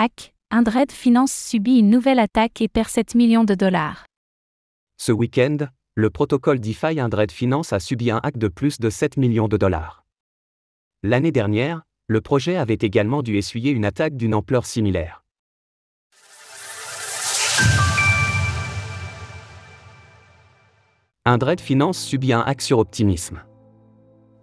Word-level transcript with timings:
Hack, 0.00 0.32
Indred 0.52 0.92
Finance 0.92 1.32
subit 1.32 1.80
une 1.80 1.90
nouvelle 1.90 2.20
attaque 2.20 2.60
et 2.60 2.68
perd 2.68 2.88
7 2.88 3.16
millions 3.16 3.42
de 3.42 3.56
dollars. 3.56 4.04
Ce 4.96 5.10
week-end, 5.10 5.56
le 5.96 6.08
protocole 6.08 6.60
DeFi 6.60 7.00
Indred 7.00 7.32
Finance 7.32 7.72
a 7.72 7.80
subi 7.80 8.12
un 8.12 8.20
hack 8.22 8.38
de 8.38 8.46
plus 8.46 8.78
de 8.78 8.90
7 8.90 9.16
millions 9.16 9.48
de 9.48 9.56
dollars. 9.56 10.04
L'année 11.02 11.32
dernière, 11.32 11.82
le 12.06 12.20
projet 12.20 12.54
avait 12.54 12.78
également 12.80 13.24
dû 13.24 13.38
essuyer 13.38 13.72
une 13.72 13.84
attaque 13.84 14.14
d'une 14.14 14.34
ampleur 14.34 14.66
similaire. 14.66 15.24
Indred 21.24 21.60
Finance 21.60 21.98
subit 21.98 22.32
un 22.32 22.42
hack 22.42 22.62
sur 22.62 22.78
Optimisme. 22.78 23.42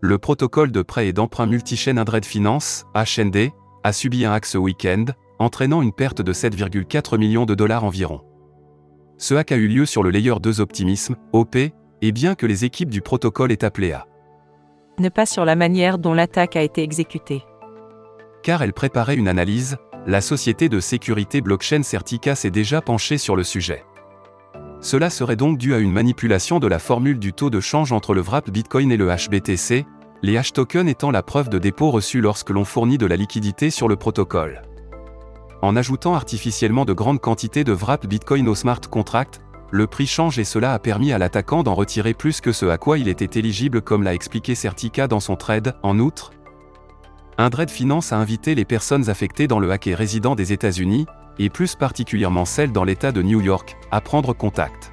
Le 0.00 0.18
protocole 0.18 0.72
de 0.72 0.82
prêt 0.82 1.06
et 1.06 1.12
d'emprunt 1.12 1.46
multichaîne 1.46 1.98
Indred 1.98 2.24
Finance, 2.24 2.86
HND, 2.96 3.52
a 3.84 3.92
subi 3.92 4.24
un 4.24 4.32
hack 4.32 4.46
ce 4.46 4.58
week-end, 4.58 5.04
entraînant 5.44 5.82
une 5.82 5.92
perte 5.92 6.22
de 6.22 6.32
7,4 6.32 7.18
millions 7.18 7.46
de 7.46 7.54
dollars 7.54 7.84
environ. 7.84 8.22
Ce 9.18 9.34
hack 9.34 9.52
a 9.52 9.56
eu 9.56 9.68
lieu 9.68 9.86
sur 9.86 10.02
le 10.02 10.10
layer 10.10 10.34
2 10.42 10.60
Optimism, 10.60 11.14
OP, 11.32 11.56
et 11.56 12.12
bien 12.12 12.34
que 12.34 12.46
les 12.46 12.64
équipes 12.64 12.90
du 12.90 13.00
protocole 13.00 13.52
aient 13.52 13.64
appelé 13.64 13.92
à 13.92 14.06
ne 14.98 15.08
pas 15.08 15.26
sur 15.26 15.44
la 15.44 15.56
manière 15.56 15.98
dont 15.98 16.14
l'attaque 16.14 16.54
a 16.54 16.62
été 16.62 16.82
exécutée. 16.82 17.44
Car 18.44 18.62
elle 18.62 18.72
préparait 18.72 19.16
une 19.16 19.26
analyse, 19.26 19.76
la 20.06 20.20
société 20.20 20.68
de 20.68 20.78
sécurité 20.78 21.40
blockchain 21.40 21.82
Certica 21.82 22.34
s'est 22.34 22.50
déjà 22.50 22.80
penchée 22.80 23.18
sur 23.18 23.34
le 23.34 23.42
sujet. 23.42 23.84
Cela 24.80 25.10
serait 25.10 25.34
donc 25.34 25.58
dû 25.58 25.74
à 25.74 25.78
une 25.78 25.90
manipulation 25.90 26.60
de 26.60 26.66
la 26.66 26.78
formule 26.78 27.18
du 27.18 27.32
taux 27.32 27.50
de 27.50 27.58
change 27.58 27.90
entre 27.90 28.14
le 28.14 28.20
wrap 28.20 28.50
Bitcoin 28.50 28.92
et 28.92 28.96
le 28.96 29.08
HBTC, 29.08 29.86
les 30.22 30.36
hash 30.36 30.52
tokens 30.52 30.88
étant 30.88 31.10
la 31.10 31.22
preuve 31.22 31.48
de 31.48 31.58
dépôt 31.58 31.90
reçue 31.90 32.20
lorsque 32.20 32.50
l'on 32.50 32.64
fournit 32.64 32.98
de 32.98 33.06
la 33.06 33.16
liquidité 33.16 33.70
sur 33.70 33.88
le 33.88 33.96
protocole. 33.96 34.62
En 35.64 35.76
ajoutant 35.76 36.14
artificiellement 36.14 36.84
de 36.84 36.92
grandes 36.92 37.22
quantités 37.22 37.64
de 37.64 37.72
wrap 37.72 38.06
Bitcoin 38.06 38.48
au 38.48 38.54
smart 38.54 38.82
contract, 38.82 39.40
le 39.70 39.86
prix 39.86 40.06
change 40.06 40.38
et 40.38 40.44
cela 40.44 40.74
a 40.74 40.78
permis 40.78 41.10
à 41.10 41.16
l'attaquant 41.16 41.62
d'en 41.62 41.72
retirer 41.72 42.12
plus 42.12 42.42
que 42.42 42.52
ce 42.52 42.66
à 42.66 42.76
quoi 42.76 42.98
il 42.98 43.08
était 43.08 43.38
éligible 43.38 43.80
comme 43.80 44.02
l'a 44.02 44.12
expliqué 44.12 44.54
Certica 44.54 45.08
dans 45.08 45.20
son 45.20 45.36
trade. 45.36 45.74
En 45.82 45.98
outre, 46.00 46.32
Indred 47.38 47.70
Finance 47.70 48.12
a 48.12 48.18
invité 48.18 48.54
les 48.54 48.66
personnes 48.66 49.08
affectées 49.08 49.46
dans 49.46 49.58
le 49.58 49.70
hack 49.70 49.86
et 49.86 49.94
résidant 49.94 50.34
des 50.34 50.52
États-Unis, 50.52 51.06
et 51.38 51.48
plus 51.48 51.76
particulièrement 51.76 52.44
celles 52.44 52.70
dans 52.70 52.84
l'État 52.84 53.10
de 53.10 53.22
New 53.22 53.40
York, 53.40 53.78
à 53.90 54.02
prendre 54.02 54.34
contact. 54.34 54.92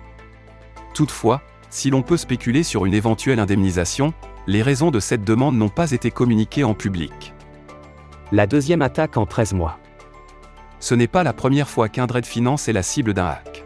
Toutefois, 0.94 1.42
si 1.70 1.90
l'on 1.90 2.02
peut 2.02 2.16
spéculer 2.16 2.64
sur 2.64 2.86
une 2.86 2.94
éventuelle 2.94 3.40
indemnisation, 3.40 4.14
les 4.48 4.62
raisons 4.62 4.90
de 4.90 5.02
cette 5.02 5.26
demande 5.26 5.58
n'ont 5.58 5.68
pas 5.68 5.92
été 5.92 6.12
communiquées 6.12 6.64
en 6.64 6.76
public. 6.76 7.34
La 8.32 8.48
deuxième 8.48 8.82
attaque 8.82 9.18
en 9.18 9.26
13 9.26 9.54
mois. 9.54 9.78
Ce 10.82 10.96
n'est 10.96 11.08
pas 11.08 11.24
la 11.24 11.32
première 11.32 11.70
fois 11.70 11.90
qu'Indred 11.90 12.26
Finance 12.26 12.68
est 12.68 12.74
la 12.74 12.82
cible 12.82 13.14
d'un 13.14 13.28
hack. 13.28 13.64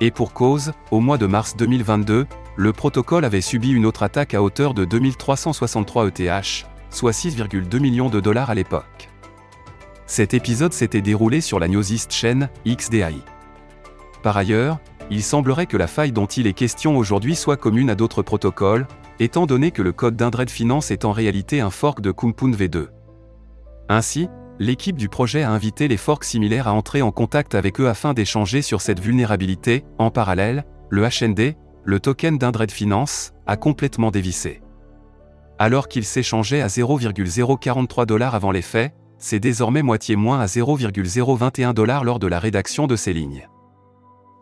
Et 0.00 0.10
pour 0.10 0.34
cause, 0.34 0.72
au 0.90 1.00
mois 1.00 1.16
de 1.16 1.26
mars 1.26 1.56
2022, 1.56 2.26
le 2.56 2.72
protocole 2.74 3.24
avait 3.24 3.40
subi 3.40 3.72
une 3.72 3.86
autre 3.86 4.02
attaque 4.02 4.34
à 4.34 4.42
hauteur 4.42 4.74
de 4.74 4.84
2363 4.84 6.08
ETH, 6.08 6.66
soit 6.90 7.12
6,2 7.12 7.80
millions 7.80 8.10
de 8.10 8.20
dollars 8.20 8.50
à 8.50 8.54
l'époque. 8.54 9.08
Cet 10.04 10.34
épisode 10.34 10.74
s'était 10.74 11.00
déroulé 11.00 11.40
sur 11.40 11.58
la 11.58 11.68
Newsist 11.68 12.12
chaîne 12.12 12.50
XDI. 12.66 13.22
Par 14.22 14.36
ailleurs, 14.36 14.78
il 15.10 15.22
semblerait 15.22 15.66
que 15.66 15.78
la 15.78 15.86
faille 15.86 16.12
dont 16.12 16.26
il 16.26 16.46
est 16.46 16.52
question 16.52 16.98
aujourd'hui 16.98 17.34
soit 17.34 17.56
commune 17.56 17.88
à 17.88 17.94
d'autres 17.94 18.22
protocoles, 18.22 18.86
étant 19.20 19.46
donné 19.46 19.70
que 19.70 19.80
le 19.80 19.92
code 19.92 20.16
d'Indred 20.16 20.50
Finance 20.50 20.90
est 20.90 21.06
en 21.06 21.12
réalité 21.12 21.60
un 21.60 21.70
fork 21.70 22.02
de 22.02 22.12
Kumpoon 22.12 22.50
V2. 22.50 22.88
Ainsi, 23.88 24.28
l'équipe 24.60 24.96
du 24.96 25.08
projet 25.08 25.42
a 25.42 25.50
invité 25.50 25.88
les 25.88 25.96
forks 25.96 26.24
similaires 26.24 26.68
à 26.68 26.74
entrer 26.74 27.00
en 27.00 27.10
contact 27.10 27.54
avec 27.54 27.80
eux 27.80 27.88
afin 27.88 28.12
d'échanger 28.12 28.60
sur 28.60 28.82
cette 28.82 29.00
vulnérabilité. 29.00 29.84
En 29.98 30.10
parallèle, 30.10 30.64
le 30.90 31.02
HND, 31.02 31.56
le 31.82 31.98
token 31.98 32.36
d'Indred 32.36 32.70
Finance, 32.70 33.32
a 33.46 33.56
complètement 33.56 34.10
dévissé. 34.10 34.60
Alors 35.58 35.88
qu'il 35.88 36.04
s'échangeait 36.04 36.60
à 36.60 36.68
0,043 36.68 38.04
dollars 38.04 38.34
avant 38.34 38.50
les 38.50 38.62
faits, 38.62 38.92
c'est 39.18 39.40
désormais 39.40 39.82
moitié 39.82 40.14
moins 40.14 40.40
à 40.40 40.46
0,021 40.46 41.72
dollars 41.72 42.04
lors 42.04 42.18
de 42.18 42.26
la 42.26 42.38
rédaction 42.38 42.86
de 42.86 42.96
ces 42.96 43.14
lignes. 43.14 43.48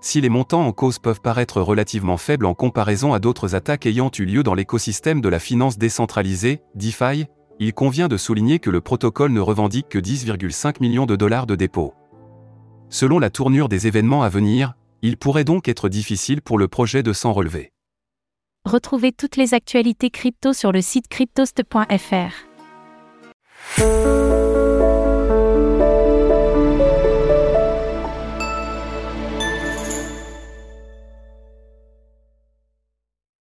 Si 0.00 0.21
les 0.21 0.28
montants 0.28 0.65
en 0.65 0.72
cause 0.72 0.98
peuvent 0.98 1.21
paraître 1.21 1.60
relativement 1.60 2.16
faibles 2.16 2.47
en 2.47 2.54
comparaison 2.54 3.12
à 3.12 3.19
d'autres 3.19 3.54
attaques 3.54 3.87
ayant 3.87 4.10
eu 4.16 4.25
lieu 4.25 4.42
dans 4.42 4.54
l'écosystème 4.54 5.21
de 5.21 5.28
la 5.28 5.41
finance 5.41 5.78
décentralisée, 5.78 6.60
DeFi, 6.75 7.26
il 7.60 7.74
convient 7.74 8.08
de 8.08 8.16
souligner 8.16 8.58
que 8.58 8.70
le 8.70 8.80
protocole 8.80 9.32
ne 9.32 9.41
revendique 9.41 9.88
que 9.88 9.98
10,5 9.98 10.76
millions 10.80 11.06
de 11.06 11.16
dollars 11.16 11.46
de 11.46 11.56
dépôt. 11.56 11.94
Selon 12.88 13.19
la 13.19 13.30
tournure 13.30 13.69
des 13.69 13.86
événements 13.86 14.22
à 14.22 14.28
venir, 14.28 14.74
il 15.02 15.16
pourrait 15.16 15.44
donc 15.44 15.68
être 15.68 15.88
difficile 15.88 16.41
pour 16.41 16.58
le 16.58 16.68
projet 16.68 17.02
de 17.02 17.12
s'en 17.12 17.32
relever. 17.32 17.72
Retrouvez 18.64 19.12
toutes 19.12 19.36
les 19.36 19.54
actualités 19.54 20.10
crypto 20.10 20.52
sur 20.52 20.72
le 20.72 20.82
site 20.82 21.08
cryptost.fr. 21.08 22.32